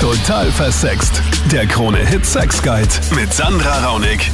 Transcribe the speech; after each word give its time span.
Total 0.00 0.52
versext. 0.52 1.20
Der 1.50 1.66
Krone-Hit 1.66 2.24
Sex 2.24 2.62
Guide 2.62 2.88
mit 3.16 3.34
Sandra 3.34 3.84
Raunig. 3.84 4.30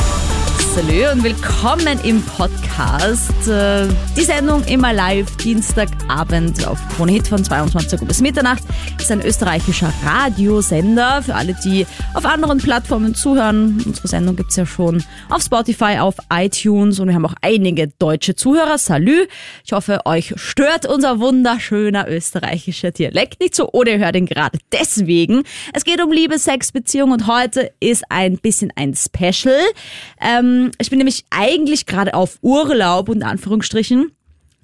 Salü 0.58 1.08
und 1.12 1.22
willkommen 1.22 2.00
im 2.02 2.20
Podcast. 2.22 3.30
Äh, 3.46 3.86
Die 4.16 4.24
Sendung 4.24 4.64
immer 4.64 4.92
live 4.92 5.36
Dienstagabend 5.36 6.66
auf 6.66 6.78
Krone 6.96 7.12
Hit 7.12 7.28
von 7.28 7.44
22 7.44 8.00
Uhr 8.00 8.08
bis 8.08 8.20
Mitternacht. 8.20 8.62
Ist 8.98 9.12
ein 9.12 9.20
österreichischer 9.24 9.92
Radiosender 10.04 11.22
für 11.22 11.34
alle, 11.34 11.54
die 11.64 11.86
auf 12.14 12.24
anderen 12.24 12.58
Plattformen 12.58 13.14
zuhören. 13.14 13.82
Unsere 13.86 14.08
Sendung 14.08 14.34
gibt's 14.34 14.56
ja 14.56 14.66
schon 14.66 15.04
auf 15.30 15.42
Spotify, 15.42 15.98
auf 15.98 16.16
iTunes 16.32 16.98
und 16.98 17.06
wir 17.08 17.14
haben 17.14 17.26
auch 17.26 17.34
einige 17.40 17.88
deutsche 17.98 18.34
Zuhörer. 18.34 18.78
Salü. 18.78 19.26
Ich 19.64 19.72
hoffe, 19.72 20.00
euch 20.06 20.32
stört 20.36 20.86
unser 20.86 21.20
wunderschöner 21.20 22.08
österreichischer 22.08 22.90
Dialekt 22.90 23.40
nicht 23.40 23.54
so 23.54 23.70
oder 23.70 23.92
ihr 23.92 23.98
hört 23.98 24.16
ihn 24.16 24.26
gerade 24.26 24.58
deswegen. 24.72 25.44
Es 25.72 25.84
geht 25.84 26.02
um 26.02 26.10
Liebe, 26.10 26.38
Sex, 26.38 26.72
Beziehung 26.72 27.12
und 27.12 27.26
heute 27.28 27.70
ist 27.78 28.04
ein 28.08 28.38
bisschen 28.38 28.72
ein 28.74 28.94
Special. 28.94 29.58
Ähm, 30.20 30.43
ich 30.78 30.90
bin 30.90 30.98
nämlich 30.98 31.24
eigentlich 31.30 31.86
gerade 31.86 32.14
auf 32.14 32.38
Urlaub, 32.42 33.08
unter 33.08 33.26
Anführungsstrichen. 33.26 34.12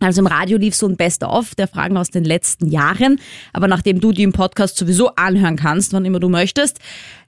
Also 0.03 0.23
im 0.23 0.27
Radio 0.27 0.57
lief 0.57 0.75
so 0.75 0.87
ein 0.87 0.97
Best-of 0.97 1.55
der 1.55 1.69
Fragen 1.69 1.99
aus 1.99 2.09
den 2.09 2.25
letzten 2.25 2.69
Jahren. 2.69 3.21
Aber 3.53 3.69
nachdem 3.69 4.01
du 4.01 4.13
die 4.13 4.23
im 4.23 4.33
Podcast 4.33 4.79
sowieso 4.79 5.15
anhören 5.17 5.57
kannst, 5.57 5.93
wann 5.93 6.07
immer 6.07 6.21
du 6.21 6.31
möchtest, 6.31 6.79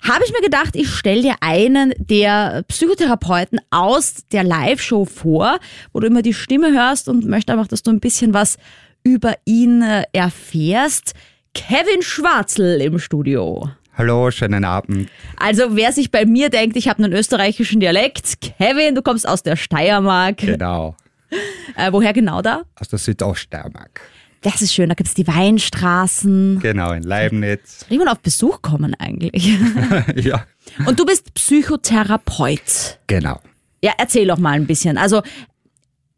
habe 0.02 0.24
ich 0.24 0.33
mir 0.33 0.41
gedacht, 0.41 0.74
ich 0.74 0.88
stelle 0.88 1.20
dir 1.20 1.34
einen 1.41 1.93
der 1.98 2.65
Psychotherapeuten 2.69 3.60
aus 3.70 4.24
der 4.33 4.43
Live-Show 4.43 5.05
vor, 5.05 5.59
wo 5.93 6.01
du 6.01 6.07
immer 6.07 6.23
die 6.23 6.32
Stimme 6.32 6.73
hörst 6.73 7.10
und 7.10 7.27
möchte 7.27 7.52
einfach, 7.52 7.69
dass 7.69 7.82
du 7.82 7.91
ein 7.91 8.01
bisschen 8.01 8.32
was 8.32 8.57
über 9.05 9.34
ihn 9.45 9.82
äh, 9.82 10.05
erfährst. 10.15 11.12
Kevin 11.52 12.01
Schwarzel 12.01 12.80
im 12.80 12.98
Studio. 12.98 13.69
Hallo, 13.96 14.30
schönen 14.30 14.64
Abend. 14.64 15.10
Also 15.37 15.77
wer 15.77 15.92
sich 15.92 16.10
bei 16.10 16.24
mir 16.24 16.48
denkt, 16.48 16.77
ich 16.77 16.88
habe 16.88 17.04
einen 17.04 17.12
österreichischen 17.12 17.79
Dialekt, 17.80 18.40
Kevin, 18.40 18.95
du 18.95 19.02
kommst 19.02 19.29
aus 19.29 19.43
der 19.43 19.57
Steiermark. 19.57 20.38
Genau, 20.38 20.96
Äh, 21.76 21.93
woher 21.93 22.13
genau 22.13 22.43
da? 22.43 22.63
aus 22.79 22.88
der 22.88 22.98
Südoststeiermark. 22.98 24.01
Das 24.43 24.60
ist 24.60 24.74
schön, 24.74 24.88
da 24.88 24.95
gibt's 24.95 25.15
die 25.15 25.26
Weinstraßen. 25.26 26.59
Genau, 26.60 26.93
in 26.93 27.02
Leibniz. 27.04 27.87
Will 27.88 27.98
man 27.98 28.09
auf 28.09 28.18
Besuch 28.20 28.60
kommen 28.60 28.95
eigentlich? 28.98 29.57
ja, 30.16 30.45
Und 30.85 30.98
du 30.98 31.07
bist 31.07 31.32
Psychotherapeut. 31.35 32.98
genau. 33.07 33.40
Ja, 33.85 33.93
erzähl 33.98 34.26
doch 34.29 34.38
mal 34.38 34.52
ein 34.52 34.66
bisschen. 34.66 34.96
Also, 34.98 35.23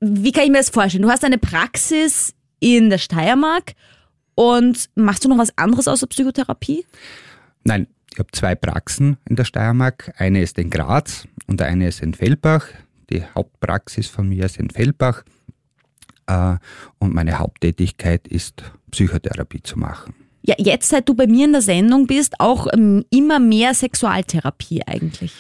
wie 0.01 0.33
kann 0.33 0.45
ich 0.45 0.51
mir 0.51 0.59
das 0.59 0.71
vorstellen? 0.71 1.03
Du 1.03 1.11
hast 1.11 1.25
eine 1.25 1.39
Praxis 1.39 2.35
in 2.61 2.91
der 2.91 2.99
Steiermark 2.99 3.73
und 4.35 4.91
machst 4.97 5.25
du 5.25 5.29
noch 5.29 5.39
was 5.39 5.57
anderes 5.57 5.87
außer 5.89 6.07
Psychotherapie? 6.09 6.85
Nein, 7.65 7.87
ich 8.13 8.19
habe 8.19 8.31
zwei 8.33 8.55
Praxen 8.55 9.17
in 9.29 9.37
der 9.37 9.45
Steiermark. 9.45 10.13
Eine 10.17 10.43
ist 10.43 10.59
in 10.59 10.71
Graz 10.71 11.27
und 11.47 11.61
eine 11.63 11.89
ist 11.89 12.01
in 12.01 12.15
Fellbach. 12.15 12.67
Die 13.11 13.25
Hauptpraxis 13.35 14.07
von 14.07 14.29
mir 14.29 14.45
ist 14.45 14.59
in 14.59 14.71
Fellbach. 14.71 15.25
Äh, 16.27 16.57
Und 16.99 17.15
meine 17.15 17.39
Haupttätigkeit 17.39 18.29
ist, 18.29 18.63
Psychotherapie 18.91 19.63
zu 19.63 19.79
machen. 19.79 20.15
Ja, 20.43 20.55
jetzt, 20.59 20.91
seit 20.91 21.09
du 21.09 21.15
bei 21.15 21.27
mir 21.27 21.47
in 21.47 21.53
der 21.53 21.63
Sendung 21.63 22.07
bist, 22.07 22.39
auch 22.39 22.67
ähm, 22.73 23.05
immer 23.11 23.41
mehr 23.41 23.75
Sexualtherapie 23.75 24.83
eigentlich. 24.87 25.35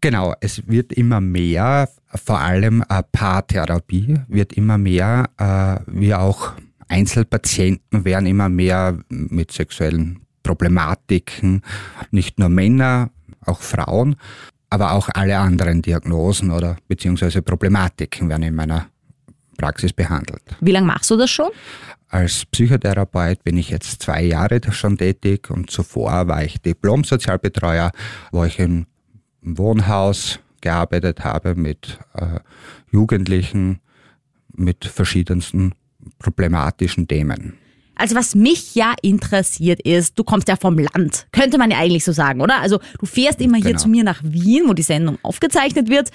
Genau, 0.00 0.34
es 0.40 0.68
wird 0.68 0.92
immer 0.92 1.20
mehr, 1.20 1.88
vor 2.14 2.40
allem 2.40 2.84
äh, 2.88 3.02
Paartherapie 3.10 4.20
wird 4.28 4.52
immer 4.52 4.76
mehr, 4.76 5.30
äh, 5.38 5.90
wie 5.90 6.14
auch 6.14 6.52
Einzelpatienten 6.88 8.04
werden 8.04 8.26
immer 8.26 8.48
mehr 8.48 8.98
mit 9.08 9.52
sexuellen 9.52 10.25
Problematiken, 10.46 11.62
nicht 12.12 12.38
nur 12.38 12.48
Männer, 12.48 13.10
auch 13.44 13.60
Frauen, 13.60 14.14
aber 14.70 14.92
auch 14.92 15.08
alle 15.12 15.36
anderen 15.38 15.82
Diagnosen 15.82 16.52
oder 16.52 16.76
beziehungsweise 16.86 17.42
Problematiken 17.42 18.28
werden 18.28 18.44
in 18.44 18.54
meiner 18.54 18.86
Praxis 19.58 19.92
behandelt. 19.92 20.42
Wie 20.60 20.70
lange 20.70 20.86
machst 20.86 21.10
du 21.10 21.16
das 21.16 21.30
schon? 21.30 21.50
Als 22.08 22.44
Psychotherapeut 22.46 23.42
bin 23.42 23.56
ich 23.56 23.70
jetzt 23.70 24.02
zwei 24.02 24.22
Jahre 24.22 24.60
schon 24.70 24.96
tätig 24.96 25.50
und 25.50 25.70
zuvor 25.70 26.28
war 26.28 26.44
ich 26.44 26.60
Diplom-Sozialbetreuer, 26.60 27.90
wo 28.30 28.44
ich 28.44 28.60
im 28.60 28.86
Wohnhaus 29.42 30.38
gearbeitet 30.60 31.24
habe 31.24 31.56
mit 31.56 31.98
äh, 32.14 32.38
Jugendlichen 32.92 33.80
mit 34.52 34.84
verschiedensten 34.84 35.74
problematischen 36.18 37.08
Themen. 37.08 37.58
Also 37.96 38.14
was 38.14 38.34
mich 38.34 38.74
ja 38.74 38.94
interessiert 39.02 39.80
ist, 39.80 40.18
du 40.18 40.24
kommst 40.24 40.48
ja 40.48 40.56
vom 40.56 40.78
Land, 40.78 41.26
könnte 41.32 41.58
man 41.58 41.70
ja 41.70 41.78
eigentlich 41.78 42.04
so 42.04 42.12
sagen, 42.12 42.40
oder? 42.40 42.60
Also 42.60 42.78
du 43.00 43.06
fährst 43.06 43.40
immer 43.40 43.56
hier 43.56 43.70
Genau. 43.72 43.78
zu 43.78 43.88
mir 43.88 44.04
nach 44.04 44.20
Wien, 44.22 44.64
wo 44.66 44.74
die 44.74 44.82
Sendung 44.82 45.18
aufgezeichnet 45.22 45.88
wird. 45.88 46.10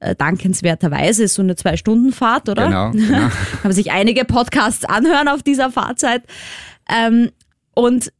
Äh, 0.00 0.16
dankenswerterweise 0.16 1.24
ist 1.24 1.34
so 1.34 1.42
eine 1.42 1.56
Zwei-Stunden-Fahrt, 1.56 2.48
oder? 2.48 2.66
Genau, 2.66 2.90
genau. 2.92 3.28
Kann 3.62 3.72
sich 3.72 3.90
einige 3.92 4.24
Podcasts 4.24 4.84
anhören 4.84 5.28
auf 5.28 5.42
dieser 5.42 5.70
Fahrzeit. 5.70 6.22
Ähm, 6.88 7.30
und 7.74 8.12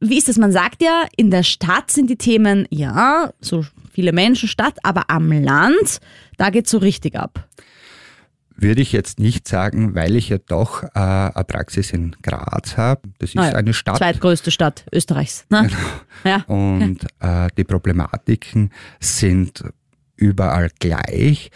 wie 0.00 0.18
ist 0.18 0.28
das? 0.28 0.38
Man 0.38 0.52
sagt 0.52 0.82
ja, 0.82 1.04
in 1.16 1.30
der 1.30 1.42
Stadt 1.42 1.90
sind 1.90 2.08
die 2.08 2.16
Themen, 2.16 2.66
ja, 2.70 3.32
so 3.40 3.64
viele 3.92 4.12
Menschen, 4.12 4.48
Stadt, 4.48 4.74
aber 4.82 5.04
am 5.08 5.30
Land, 5.32 6.00
da 6.36 6.50
geht's 6.50 6.70
so 6.70 6.78
richtig 6.78 7.16
ab. 7.16 7.48
Würde 8.56 8.82
ich 8.82 8.92
jetzt 8.92 9.18
nicht 9.18 9.48
sagen, 9.48 9.94
weil 9.94 10.14
ich 10.16 10.28
ja 10.28 10.38
doch 10.38 10.82
äh, 10.82 10.88
eine 10.94 11.44
Praxis 11.44 11.92
in 11.92 12.14
Graz 12.22 12.76
habe. 12.76 13.02
Das 13.18 13.30
ist 13.30 13.38
Ah 13.38 13.50
ja, 13.50 13.54
eine 13.54 13.74
Stadt. 13.74 13.98
Zweitgrößte 13.98 14.50
Stadt 14.50 14.86
Österreichs. 14.92 15.46
Ne? 15.50 15.70
Ja. 16.24 16.42
Und 16.46 17.04
äh, 17.20 17.48
die 17.56 17.64
Problematiken 17.64 18.70
sind 18.98 19.62
überall 20.16 20.70
gleich. 20.78 21.50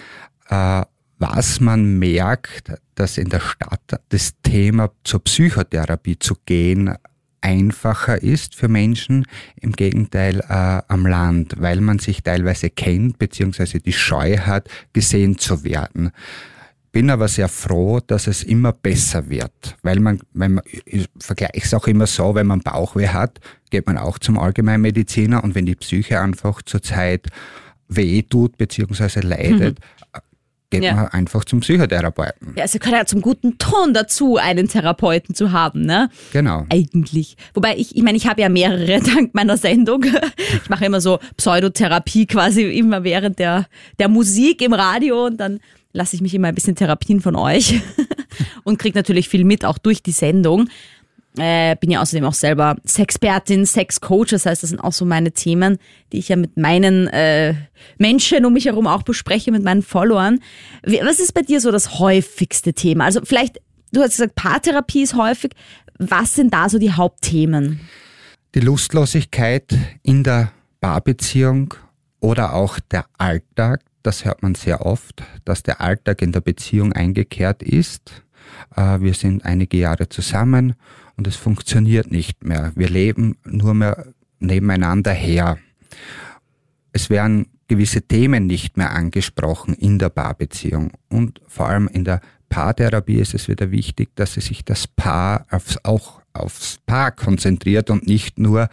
Äh, 0.50 0.82
was 1.18 1.60
man 1.60 1.98
merkt, 1.98 2.72
dass 2.94 3.16
in 3.18 3.28
der 3.28 3.40
Stadt 3.40 4.00
das 4.10 4.34
Thema 4.42 4.90
zur 5.04 5.24
Psychotherapie 5.24 6.18
zu 6.18 6.36
gehen 6.44 6.94
einfacher 7.40 8.22
ist 8.22 8.54
für 8.54 8.68
Menschen, 8.68 9.24
im 9.60 9.72
Gegenteil 9.72 10.40
äh, 10.40 10.82
am 10.88 11.06
Land, 11.06 11.54
weil 11.58 11.80
man 11.80 11.98
sich 11.98 12.22
teilweise 12.22 12.70
kennt, 12.70 13.18
beziehungsweise 13.18 13.80
die 13.80 13.92
Scheu 13.92 14.38
hat, 14.38 14.68
gesehen 14.92 15.38
zu 15.38 15.64
werden. 15.64 16.10
Bin 16.98 17.10
aber 17.10 17.28
sehr 17.28 17.46
froh, 17.48 18.00
dass 18.04 18.26
es 18.26 18.42
immer 18.42 18.72
besser 18.72 19.30
wird, 19.30 19.76
weil 19.84 20.00
man, 20.00 20.18
wenn 20.32 20.54
man, 20.54 20.64
ich 20.84 21.06
vergleiche 21.20 21.52
es 21.62 21.72
auch 21.72 21.86
immer 21.86 22.08
so, 22.08 22.34
wenn 22.34 22.48
man 22.48 22.58
Bauchweh 22.58 23.06
hat, 23.06 23.38
geht 23.70 23.86
man 23.86 23.96
auch 23.98 24.18
zum 24.18 24.36
Allgemeinmediziner 24.36 25.44
und 25.44 25.54
wenn 25.54 25.64
die 25.64 25.76
Psyche 25.76 26.18
einfach 26.20 26.60
zurzeit 26.62 27.28
weh 27.86 28.22
tut 28.22 28.58
beziehungsweise 28.58 29.20
leidet, 29.20 29.78
geht 30.70 30.82
Ja. 30.82 30.94
man 30.94 31.06
einfach 31.06 31.44
zum 31.44 31.60
Psychotherapeuten. 31.60 32.54
Ja, 32.56 32.64
es 32.64 32.72
gehört 32.72 32.96
ja 32.98 33.06
zum 33.06 33.22
guten 33.22 33.58
Ton 33.58 33.94
dazu, 33.94 34.36
einen 34.36 34.66
Therapeuten 34.68 35.36
zu 35.36 35.52
haben, 35.52 35.82
ne? 35.82 36.10
Genau. 36.32 36.66
Eigentlich. 36.68 37.36
Wobei 37.54 37.76
ich, 37.76 37.94
ich 37.96 38.02
meine, 38.02 38.16
ich 38.18 38.26
habe 38.26 38.40
ja 38.40 38.48
mehrere 38.48 39.00
dank 39.14 39.34
meiner 39.34 39.56
Sendung. 39.56 40.04
Ich 40.04 40.68
mache 40.68 40.84
immer 40.86 41.00
so 41.00 41.20
Pseudotherapie 41.36 42.26
quasi 42.26 42.62
immer 42.76 43.04
während 43.04 43.38
der, 43.38 43.66
der 44.00 44.08
Musik 44.08 44.62
im 44.62 44.72
Radio 44.72 45.26
und 45.26 45.36
dann 45.38 45.60
lasse 45.92 46.16
ich 46.16 46.22
mich 46.22 46.34
immer 46.34 46.48
ein 46.48 46.54
bisschen 46.54 46.76
therapien 46.76 47.20
von 47.20 47.36
euch 47.36 47.80
und 48.64 48.78
kriege 48.78 48.98
natürlich 48.98 49.28
viel 49.28 49.44
mit, 49.44 49.64
auch 49.64 49.78
durch 49.78 50.02
die 50.02 50.12
Sendung. 50.12 50.68
Äh, 51.36 51.76
bin 51.76 51.90
ja 51.90 52.00
außerdem 52.00 52.24
auch 52.24 52.34
selber 52.34 52.76
Sexpertin, 52.84 53.64
Sexcoach, 53.64 54.30
das 54.30 54.46
heißt, 54.46 54.62
das 54.62 54.70
sind 54.70 54.80
auch 54.80 54.92
so 54.92 55.04
meine 55.04 55.30
Themen, 55.30 55.78
die 56.12 56.18
ich 56.18 56.28
ja 56.30 56.36
mit 56.36 56.56
meinen 56.56 57.06
äh, 57.08 57.54
Menschen 57.96 58.44
um 58.44 58.54
mich 58.54 58.64
herum 58.64 58.86
auch 58.86 59.02
bespreche, 59.02 59.52
mit 59.52 59.62
meinen 59.62 59.82
Followern. 59.82 60.40
Was 60.82 61.20
ist 61.20 61.34
bei 61.34 61.42
dir 61.42 61.60
so 61.60 61.70
das 61.70 61.98
häufigste 61.98 62.72
Thema? 62.72 63.04
Also 63.04 63.20
vielleicht, 63.22 63.60
du 63.92 64.00
hast 64.00 64.12
gesagt, 64.12 64.34
Paartherapie 64.34 65.02
ist 65.02 65.14
häufig. 65.14 65.52
Was 65.98 66.34
sind 66.34 66.54
da 66.54 66.68
so 66.68 66.78
die 66.78 66.92
Hauptthemen? 66.92 67.80
Die 68.54 68.60
Lustlosigkeit 68.60 69.76
in 70.02 70.24
der 70.24 70.52
Paarbeziehung 70.80 71.74
oder 72.20 72.54
auch 72.54 72.80
der 72.80 73.06
Alltag, 73.16 73.82
das 74.02 74.24
hört 74.24 74.42
man 74.42 74.54
sehr 74.54 74.84
oft, 74.84 75.22
dass 75.44 75.62
der 75.62 75.80
Alltag 75.80 76.22
in 76.22 76.32
der 76.32 76.40
Beziehung 76.40 76.92
eingekehrt 76.92 77.62
ist. 77.62 78.22
Äh, 78.76 79.00
Wir 79.00 79.14
sind 79.14 79.44
einige 79.44 79.76
Jahre 79.78 80.08
zusammen 80.08 80.74
und 81.16 81.26
es 81.26 81.36
funktioniert 81.36 82.10
nicht 82.10 82.44
mehr. 82.44 82.72
Wir 82.74 82.88
leben 82.88 83.36
nur 83.44 83.74
mehr 83.74 84.06
nebeneinander 84.38 85.12
her. 85.12 85.58
Es 86.92 87.10
werden 87.10 87.46
gewisse 87.68 88.02
Themen 88.02 88.46
nicht 88.46 88.76
mehr 88.76 88.92
angesprochen 88.92 89.74
in 89.74 89.98
der 89.98 90.08
Paarbeziehung. 90.08 90.92
Und 91.08 91.40
vor 91.46 91.68
allem 91.68 91.88
in 91.88 92.04
der 92.04 92.20
Paartherapie 92.48 93.20
ist 93.20 93.34
es 93.34 93.48
wieder 93.48 93.70
wichtig, 93.70 94.10
dass 94.16 94.34
sich 94.34 94.64
das 94.64 94.86
Paar 94.86 95.46
aufs, 95.50 95.76
auch 95.84 96.22
aufs 96.32 96.78
Paar 96.86 97.12
konzentriert 97.12 97.90
und 97.90 98.06
nicht 98.06 98.38
nur, 98.38 98.68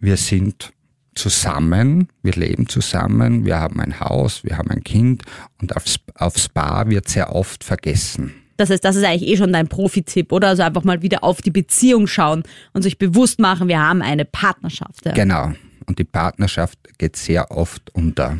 wir 0.00 0.16
sind 0.16 0.72
zusammen, 1.18 2.08
wir 2.22 2.32
leben 2.32 2.68
zusammen, 2.68 3.44
wir 3.44 3.58
haben 3.58 3.80
ein 3.80 4.00
Haus, 4.00 4.44
wir 4.44 4.56
haben 4.56 4.70
ein 4.70 4.84
Kind 4.84 5.24
und 5.60 5.76
aufs, 5.76 5.96
aufs 6.14 6.48
Paar 6.48 6.88
wird 6.88 7.08
sehr 7.08 7.34
oft 7.34 7.64
vergessen. 7.64 8.34
Das 8.56 8.70
heißt, 8.70 8.84
das 8.84 8.96
ist 8.96 9.04
eigentlich 9.04 9.28
eh 9.28 9.36
schon 9.36 9.52
dein 9.52 9.68
Profi-Tipp, 9.68 10.32
oder? 10.32 10.48
Also 10.48 10.62
einfach 10.62 10.84
mal 10.84 11.02
wieder 11.02 11.22
auf 11.22 11.42
die 11.42 11.50
Beziehung 11.50 12.06
schauen 12.06 12.42
und 12.72 12.82
sich 12.82 12.98
bewusst 12.98 13.38
machen, 13.38 13.68
wir 13.68 13.80
haben 13.80 14.02
eine 14.02 14.24
Partnerschaft. 14.24 15.04
Ja. 15.04 15.12
Genau. 15.12 15.52
Und 15.86 15.98
die 15.98 16.04
Partnerschaft 16.04 16.78
geht 16.98 17.16
sehr 17.16 17.50
oft 17.50 17.90
unter. 17.94 18.38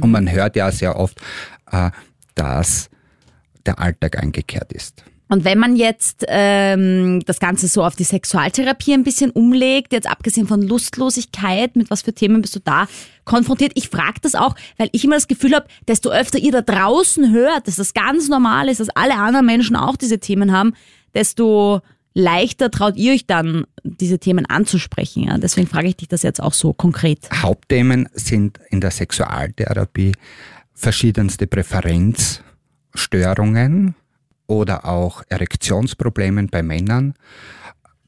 Und 0.00 0.10
man 0.10 0.30
hört 0.30 0.56
ja 0.56 0.70
sehr 0.70 0.96
oft, 0.96 1.20
äh, 1.70 1.90
dass 2.34 2.88
der 3.66 3.78
Alltag 3.78 4.22
eingekehrt 4.22 4.72
ist. 4.72 5.04
Und 5.32 5.44
wenn 5.46 5.58
man 5.58 5.76
jetzt 5.76 6.26
ähm, 6.28 7.20
das 7.24 7.40
Ganze 7.40 7.66
so 7.66 7.82
auf 7.82 7.96
die 7.96 8.04
Sexualtherapie 8.04 8.92
ein 8.92 9.02
bisschen 9.02 9.30
umlegt, 9.30 9.94
jetzt 9.94 10.06
abgesehen 10.06 10.46
von 10.46 10.60
Lustlosigkeit, 10.60 11.74
mit 11.74 11.88
was 11.88 12.02
für 12.02 12.12
Themen 12.12 12.42
bist 12.42 12.54
du 12.54 12.60
da 12.60 12.86
konfrontiert? 13.24 13.72
Ich 13.74 13.88
frage 13.88 14.20
das 14.20 14.34
auch, 14.34 14.54
weil 14.76 14.90
ich 14.92 15.04
immer 15.04 15.14
das 15.14 15.28
Gefühl 15.28 15.54
habe, 15.54 15.68
desto 15.88 16.10
öfter 16.10 16.38
ihr 16.38 16.52
da 16.52 16.60
draußen 16.60 17.32
hört, 17.32 17.66
dass 17.66 17.76
das 17.76 17.94
ganz 17.94 18.28
normal 18.28 18.68
ist, 18.68 18.80
dass 18.80 18.90
alle 18.90 19.14
anderen 19.14 19.46
Menschen 19.46 19.74
auch 19.74 19.96
diese 19.96 20.18
Themen 20.18 20.52
haben, 20.52 20.74
desto 21.14 21.80
leichter 22.12 22.70
traut 22.70 22.98
ihr 22.98 23.14
euch 23.14 23.26
dann, 23.26 23.64
diese 23.84 24.18
Themen 24.18 24.44
anzusprechen. 24.44 25.28
Ja? 25.28 25.38
Deswegen 25.38 25.66
frage 25.66 25.88
ich 25.88 25.96
dich 25.96 26.08
das 26.08 26.22
jetzt 26.22 26.42
auch 26.42 26.52
so 26.52 26.74
konkret. 26.74 27.30
Hauptthemen 27.32 28.06
sind 28.12 28.60
in 28.68 28.82
der 28.82 28.90
Sexualtherapie 28.90 30.12
verschiedenste 30.74 31.46
Präferenzstörungen 31.46 33.94
oder 34.46 34.84
auch 34.86 35.22
Erektionsproblemen 35.28 36.48
bei 36.48 36.62
Männern. 36.62 37.14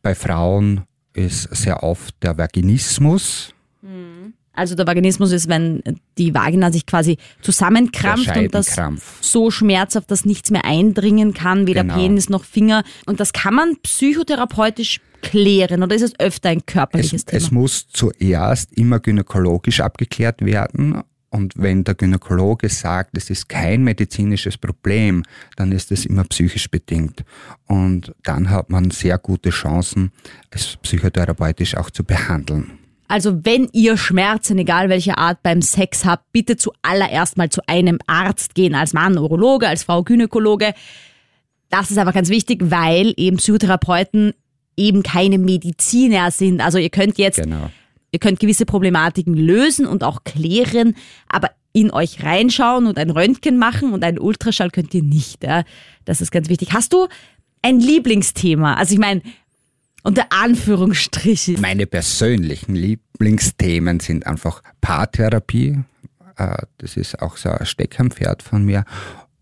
Bei 0.03 0.15
Frauen 0.15 0.83
ist 1.13 1.43
sehr 1.55 1.83
oft 1.83 2.15
der 2.23 2.37
Vaginismus. 2.39 3.51
Also 4.57 4.77
der 4.77 4.87
Vaginismus 4.87 5.33
ist, 5.33 5.49
wenn 5.49 5.83
die 6.17 6.33
Vagina 6.33 6.71
sich 6.71 6.87
quasi 6.87 7.19
zusammenkrampft 7.43 8.37
und 8.37 8.55
das 8.55 8.77
so 9.21 9.51
schmerzhaft, 9.51 10.11
dass 10.11 10.25
nichts 10.25 10.51
mehr 10.51 10.65
eindringen 10.65 11.35
kann, 11.35 11.67
weder 11.67 11.83
Genau. 11.83 11.97
Penis 11.97 12.29
noch 12.29 12.45
Finger. 12.45 12.85
Und 13.07 13.19
das 13.21 13.33
kann 13.33 13.55
man 13.55 13.77
psychotherapeutisch 13.83 15.01
klären 15.23 15.83
oder 15.83 15.97
ist 15.97 16.03
es 16.03 16.21
öfter 16.21 16.51
ein 16.51 16.67
körperliches 16.67 17.23
Es, 17.23 17.25
Thema? 17.25 17.37
es 17.43 17.51
muss 17.51 17.89
zuerst 17.89 18.73
immer 18.75 19.01
gynäkologisch 19.01 19.81
abgeklärt 19.81 20.45
werden. 20.45 21.03
Und 21.35 21.55
wenn 21.57 21.83
der 21.83 21.97
Gynäkologe 21.97 22.69
sagt, 22.69 23.19
es 23.19 23.29
ist 23.29 23.49
kein 23.49 23.83
medizinisches 23.83 24.57
Problem, 24.57 25.25
dann 25.57 25.73
ist 25.73 25.91
es 25.91 26.07
immer 26.07 26.23
psychisch 26.23 26.71
bedingt. 26.71 27.25
Und 27.67 28.15
dann 28.23 28.51
hat 28.51 28.71
man 28.71 28.93
sehr 28.93 29.19
gute 29.19 29.51
Chancen, 29.51 30.13
es 30.51 30.77
psychotherapeutisch 30.77 31.77
auch 31.77 31.91
zu 31.91 32.05
behandeln. 32.05 32.79
Also 33.09 33.45
wenn 33.45 33.69
ihr 33.73 33.97
Schmerzen, 33.97 34.59
egal 34.59 34.89
welcher 34.89 35.19
Art, 35.19 35.43
beim 35.43 35.61
Sex 35.61 36.05
habt, 36.05 36.31
bitte 36.31 36.57
zuallererst 36.57 37.37
mal 37.37 37.51
zu 37.51 37.63
einem 37.67 37.99
Arzt 38.07 38.55
gehen, 38.55 38.77
als 38.77 38.93
Mann 38.93 39.19
Urologe, 39.19 39.67
als 39.67 39.83
Frau 39.83 40.05
Gynäkologe. 40.05 40.73
Das 41.69 41.91
ist 41.91 41.99
aber 41.99 42.13
ganz 42.13 42.29
wichtig, 42.29 42.61
weil 42.71 43.13
eben 43.17 43.39
Psychotherapeuten 43.39 44.35
eben 44.77 45.03
keine 45.03 45.39
Mediziner 45.39 46.31
sind. 46.31 46.61
Also 46.61 46.79
ihr 46.79 46.91
könnt 46.91 47.19
jetzt, 47.19 47.43
Genau. 47.43 47.71
Ihr 48.15 48.21
könnt 48.21 48.41
gewisse 48.41 48.65
Problematiken 48.65 49.35
lösen 49.35 49.87
und 49.87 50.05
auch 50.05 50.25
klären, 50.25 50.95
aber 51.29 51.51
in 51.73 51.91
euch 51.91 52.23
reinschauen 52.23 52.87
und 52.87 52.97
ein 52.99 53.11
Röntgen 53.11 53.59
machen 53.59 53.93
und 53.93 54.05
einen 54.05 54.21
Ultraschall 54.21 54.71
könnt 54.71 54.95
ihr 54.95 55.03
nicht. 55.03 55.43
Ja? 55.43 55.65
Das 56.05 56.21
ist 56.21 56.31
ganz 56.31 56.49
wichtig. 56.49 56.73
Hast 56.73 56.93
du 56.93 57.09
ein 57.61 57.81
Lieblingsthema? 57.81 58.75
Also 58.75 58.95
ich 58.95 59.01
meine, 59.01 59.23
unter 60.05 60.27
Anführungsstrichen. 60.31 61.61
Meine 61.61 61.87
persönlichen 61.87 62.77
Lieblingsthemen 62.77 63.99
sind 63.99 64.27
einfach 64.27 64.63
Paartherapie. 64.81 65.81
Äh, 66.37 66.57
Das 66.79 66.97
ist 66.97 67.21
auch 67.21 67.37
so 67.37 67.49
ein 67.49 67.67
Steckenpferd 67.67 68.43
von 68.43 68.65
mir. 68.65 68.85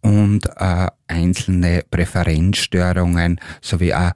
Und 0.00 0.46
äh, 0.56 0.86
einzelne 1.06 1.82
Präferenzstörungen 1.90 3.40
sowie 3.60 3.92
auch 3.92 4.14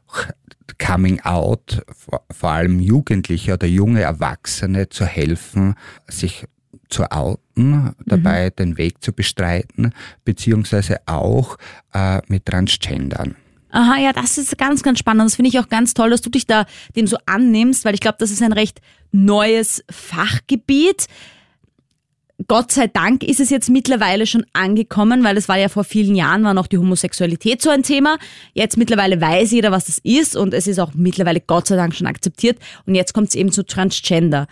Coming 0.79 1.21
Out, 1.21 1.83
vor- 1.89 2.25
allem 2.51 2.81
Jugendliche 2.81 3.55
oder 3.55 3.67
junge 3.67 4.03
Erwachsene 4.03 4.89
zu 4.89 5.05
helfen, 5.05 5.75
sich 6.09 6.47
zu 6.89 7.11
outen, 7.11 7.95
dabei 8.05 8.51
den 8.51 8.79
Weg 8.79 9.03
zu 9.03 9.13
bestreiten, 9.13 9.93
beziehungsweise 10.25 10.99
auch 11.07 11.57
äh, 11.93 12.21
mit 12.29 12.47
Transgendern. 12.47 13.35
Aha, 13.71 13.99
ja, 13.99 14.13
das 14.13 14.39
ist 14.39 14.57
ganz, 14.57 14.83
ganz 14.83 14.99
spannend. 15.01 15.25
Das 15.27 15.35
finde 15.37 15.49
ich 15.51 15.59
auch 15.59 15.69
ganz 15.69 15.93
toll, 15.95 16.11
dass 16.11 16.21
du 16.23 16.31
dich 16.31 16.47
da 16.47 16.65
dem 16.95 17.07
so 17.07 17.19
annimmst, 17.27 17.85
weil 17.85 17.95
ich 17.95 18.01
glaube, 18.01 18.17
das 18.21 18.31
ist 18.31 18.43
ein 18.43 18.53
recht 18.53 18.81
neues 19.13 19.85
Fachgebiet. 19.91 21.07
Gott 22.49 22.71
sei 22.71 22.87
Dank 22.87 23.23
ist 23.23 23.41
es 23.41 23.49
jetzt 23.49 23.71
mittlerweile 23.71 24.27
schon 24.27 24.45
angekommen, 24.53 25.25
weil 25.25 25.39
es 25.39 25.49
war 25.49 25.59
ja 25.59 25.69
vor 25.69 25.85
vielen 25.85 26.15
Jahren 26.15 26.45
war 26.45 26.53
noch 26.53 26.67
die 26.67 26.77
Homosexualität 26.77 27.63
so 27.63 27.71
ein 27.71 27.83
Thema. 27.83 28.19
Jetzt 28.53 28.77
mittlerweile 28.77 29.21
weiß 29.21 29.53
jeder, 29.53 29.73
was 29.73 29.87
das 29.87 29.99
ist 30.03 30.37
und 30.37 30.53
es 30.53 30.67
ist 30.67 30.79
auch 30.79 30.93
mittlerweile 30.95 31.41
Gott 31.41 31.67
sei 31.67 31.77
Dank 31.77 31.95
schon 31.95 32.07
akzeptiert. 32.07 32.59
Und 32.85 32.95
jetzt 32.95 33.15
kommt 33.15 33.29
es 33.29 33.35
eben 33.35 33.53
zu 33.53 33.65
Transgender. 33.65 34.49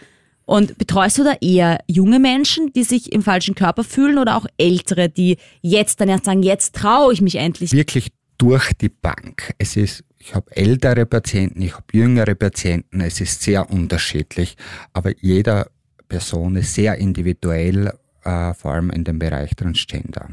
Und 0.46 0.78
betreust 0.78 1.19
du 1.19 1.25
da 1.25 1.34
eher 1.40 1.78
junge 1.86 2.19
Menschen, 2.19 2.72
die 2.72 2.84
sich 2.84 3.12
im 3.12 3.22
falschen 3.22 3.54
Körper 3.54 3.84
fühlen 3.84 4.19
oder 4.19 4.36
auch 4.36 4.46
ältere, 4.58 5.08
die 5.08 5.36
jetzt 5.62 6.00
dann 6.00 6.08
erst 6.08 6.25
sagen, 6.25 6.42
jetzt 6.42 6.75
traue 6.75 7.12
ich 7.12 7.20
mich 7.20 7.36
endlich? 7.36 7.72
wirklich 7.72 8.08
durch 8.38 8.72
die 8.75 8.88
Bank. 8.88 9.54
Es 9.58 9.76
ist, 9.76 10.04
ich 10.19 10.34
habe 10.34 10.54
ältere 10.56 11.06
Patienten, 11.06 11.62
ich 11.62 11.75
habe 11.75 11.84
jüngere 11.92 12.34
Patienten, 12.34 13.00
es 13.00 13.20
ist 13.20 13.42
sehr 13.42 13.70
unterschiedlich, 13.70 14.56
aber 14.92 15.12
jeder 15.20 15.69
Person 16.09 16.56
ist 16.56 16.75
sehr 16.75 16.97
individuell, 16.97 17.93
äh, 18.25 18.55
vor 18.55 18.73
allem 18.73 18.91
in 18.91 19.05
dem 19.05 19.19
Bereich 19.19 19.55
Transgender. 19.56 20.29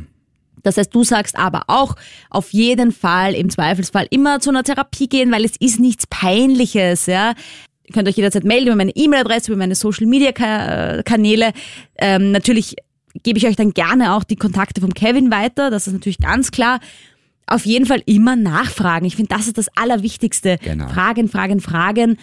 Das 0.63 0.77
heißt, 0.77 0.93
du 0.93 1.03
sagst 1.03 1.37
aber 1.37 1.63
auch 1.67 1.95
auf 2.29 2.51
jeden 2.51 2.91
Fall 2.91 3.33
im 3.33 3.49
Zweifelsfall 3.49 4.07
immer 4.09 4.39
zu 4.39 4.49
einer 4.49 4.63
Therapie 4.63 5.07
gehen, 5.07 5.31
weil 5.31 5.45
es 5.45 5.55
ist 5.57 5.79
nichts 5.79 6.05
Peinliches, 6.07 7.07
ja. 7.07 7.33
Ihr 7.83 7.93
könnt 7.93 8.07
euch 8.07 8.15
jederzeit 8.15 8.43
melden 8.43 8.67
über 8.67 8.75
meine 8.75 8.95
E-Mail-Adresse, 8.95 9.51
über 9.51 9.59
meine 9.59 9.75
Social-Media-Kanäle. 9.75 11.51
Ähm, 11.97 12.31
natürlich 12.31 12.75
gebe 13.23 13.37
ich 13.37 13.47
euch 13.47 13.55
dann 13.55 13.71
gerne 13.71 14.13
auch 14.13 14.23
die 14.23 14.35
Kontakte 14.35 14.81
vom 14.81 14.93
Kevin 14.93 15.31
weiter, 15.31 15.69
das 15.69 15.87
ist 15.87 15.93
natürlich 15.93 16.19
ganz 16.19 16.51
klar. 16.51 16.79
Auf 17.47 17.65
jeden 17.65 17.85
Fall 17.85 18.01
immer 18.05 18.37
nachfragen. 18.37 19.05
Ich 19.05 19.17
finde, 19.17 19.35
das 19.35 19.47
ist 19.47 19.57
das 19.57 19.67
Allerwichtigste. 19.75 20.57
Genau. 20.63 20.87
Fragen, 20.87 21.27
fragen, 21.27 21.59
fragen, 21.59 22.17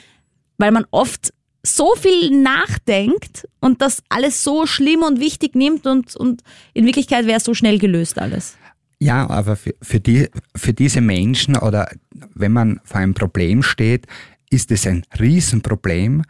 weil 0.56 0.70
man 0.70 0.86
oft 0.90 1.34
so 1.62 1.94
viel 1.96 2.30
nachdenkt 2.30 3.48
und 3.60 3.82
das 3.82 4.02
alles 4.08 4.42
so 4.42 4.66
schlimm 4.66 5.02
und 5.02 5.20
wichtig 5.20 5.54
nimmt 5.54 5.86
und, 5.86 6.16
und 6.16 6.42
in 6.74 6.86
Wirklichkeit 6.86 7.26
wäre 7.26 7.38
es 7.38 7.44
so 7.44 7.54
schnell 7.54 7.78
gelöst 7.78 8.18
alles. 8.18 8.56
Ja, 9.00 9.28
aber 9.28 9.56
für, 9.56 9.74
für, 9.80 10.00
die, 10.00 10.28
für 10.56 10.72
diese 10.72 11.00
Menschen 11.00 11.56
oder 11.56 11.90
wenn 12.34 12.52
man 12.52 12.80
vor 12.84 13.00
einem 13.00 13.14
Problem 13.14 13.62
steht, 13.62 14.06
ist 14.50 14.72
es 14.72 14.86
ein 14.86 15.04
Riesenproblem 15.18 16.24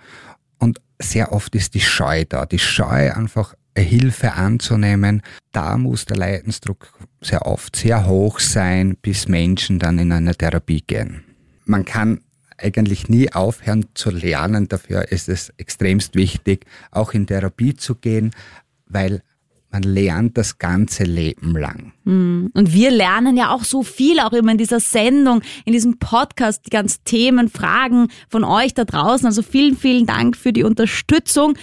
und 0.59 0.81
sehr 0.99 1.33
oft 1.33 1.55
ist 1.55 1.75
die 1.75 1.81
Scheu 1.81 2.25
da. 2.29 2.45
Die 2.45 2.59
Scheu 2.59 3.13
einfach 3.13 3.55
Hilfe 3.77 4.33
anzunehmen, 4.33 5.23
da 5.53 5.79
muss 5.79 6.05
der 6.05 6.17
Leidensdruck 6.17 6.93
sehr 7.21 7.47
oft 7.47 7.77
sehr 7.77 8.07
hoch 8.07 8.41
sein, 8.41 8.97
bis 9.01 9.29
Menschen 9.29 9.79
dann 9.79 9.99
in 9.99 10.13
eine 10.13 10.35
Therapie 10.35 10.83
gehen. 10.87 11.25
Man 11.65 11.85
kann 11.85 12.21
eigentlich 12.59 13.09
nie 13.09 13.33
aufhören 13.33 13.87
zu 13.95 14.11
lernen, 14.11 14.69
dafür 14.69 15.11
ist 15.11 15.29
es 15.29 15.53
extremst 15.57 16.15
wichtig, 16.15 16.67
auch 16.91 17.13
in 17.13 17.27
Therapie 17.27 17.75
zu 17.75 17.95
gehen, 17.95 18.33
weil 18.87 19.23
man 19.71 19.83
lernt 19.83 20.39
das 20.39 20.59
ganze 20.59 21.05
Leben 21.05 21.57
lang. 21.57 21.93
Und 22.55 22.73
wir 22.73 22.91
lernen 22.91 23.37
ja 23.37 23.53
auch 23.53 23.65
so 23.65 23.83
viel, 23.83 24.19
auch 24.21 24.33
immer 24.33 24.53
in 24.53 24.59
dieser 24.59 24.81
Sendung, 24.81 25.43
in 25.67 25.73
diesem 25.73 25.99
Podcast, 25.99 26.65
die 26.67 26.71
ganzen 26.71 27.05
Themen, 27.05 27.49
Fragen 27.49 28.09
von 28.31 28.45
euch 28.45 28.73
da 28.73 28.85
draußen. 28.85 29.27
Also 29.27 29.43
vielen, 29.43 29.77
vielen 29.77 30.07
Dank 30.07 30.37
für 30.37 30.53
die 30.53 30.65
Unterstützung 30.65 31.55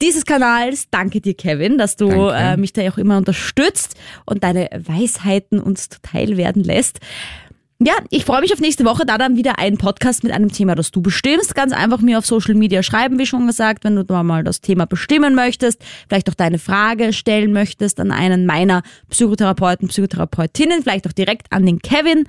dieses 0.00 0.24
Kanals. 0.24 0.88
Danke 0.90 1.20
dir, 1.20 1.34
Kevin, 1.34 1.78
dass 1.78 1.96
du 1.96 2.08
äh, 2.10 2.56
mich 2.56 2.72
da 2.72 2.82
auch 2.90 2.98
immer 2.98 3.16
unterstützt 3.18 3.96
und 4.26 4.42
deine 4.42 4.68
Weisheiten 4.74 5.60
uns 5.60 5.88
zuteil 5.88 6.36
werden 6.36 6.64
lässt. 6.64 7.00
Ja, 7.84 7.94
ich 8.10 8.24
freue 8.24 8.42
mich 8.42 8.52
auf 8.52 8.60
nächste 8.60 8.84
Woche, 8.84 9.04
da 9.04 9.18
dann 9.18 9.36
wieder 9.36 9.58
ein 9.58 9.76
Podcast 9.76 10.22
mit 10.22 10.32
einem 10.32 10.52
Thema, 10.52 10.74
das 10.74 10.92
du 10.92 11.02
bestimmst. 11.02 11.54
Ganz 11.54 11.72
einfach 11.72 12.00
mir 12.00 12.18
auf 12.18 12.26
Social 12.26 12.54
Media 12.54 12.82
schreiben, 12.82 13.18
wie 13.18 13.26
schon 13.26 13.46
gesagt, 13.46 13.82
wenn 13.82 13.96
du 13.96 14.22
mal 14.22 14.44
das 14.44 14.60
Thema 14.60 14.86
bestimmen 14.86 15.34
möchtest, 15.34 15.82
vielleicht 16.08 16.30
auch 16.30 16.34
deine 16.34 16.58
Frage 16.58 17.12
stellen 17.12 17.52
möchtest 17.52 17.98
an 17.98 18.12
einen 18.12 18.46
meiner 18.46 18.82
Psychotherapeuten, 19.10 19.88
Psychotherapeutinnen, 19.88 20.82
vielleicht 20.82 21.08
auch 21.08 21.12
direkt 21.12 21.50
an 21.50 21.66
den 21.66 21.80
Kevin. 21.80 22.26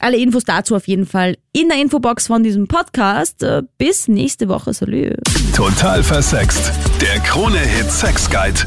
Alle 0.00 0.16
Infos 0.16 0.44
dazu 0.44 0.76
auf 0.76 0.86
jeden 0.86 1.06
Fall 1.06 1.36
in 1.52 1.68
der 1.68 1.80
Infobox 1.80 2.28
von 2.28 2.44
diesem 2.44 2.68
Podcast. 2.68 3.42
Äh, 3.42 3.62
Bis 3.78 4.06
nächste 4.06 4.48
Woche. 4.48 4.72
Salü. 4.72 5.12
Total 5.56 6.04
versext. 6.04 6.72
Der 7.00 7.18
Krone-Hit 7.20 7.90
Sex 7.90 8.30
Guide. 8.30 8.60